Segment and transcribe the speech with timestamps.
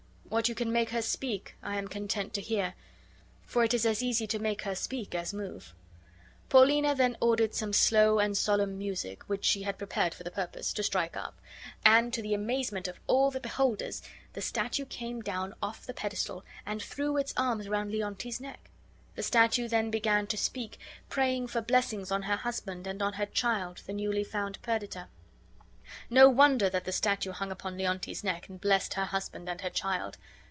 [0.31, 2.73] What you can make her speak I am content to hear;
[3.43, 5.73] for it is as easy to make her speak as move."
[6.47, 10.71] Paulina then ordered some slow and solemn music, which she had prepared for the purpose,
[10.71, 11.37] to strike up;
[11.85, 14.01] and, to the amazement of all the beholders,
[14.31, 18.69] the statue came down from off the pedestal and threw its arms around Leontes's neck.
[19.15, 20.79] The statue then began to speak,
[21.09, 25.09] praying for blessings on her husband and on her child, the newly found Perdita.
[26.09, 29.69] No wonder that the statue hung upon Leontes's neck and blessed her husband and her
[29.69, 30.17] child.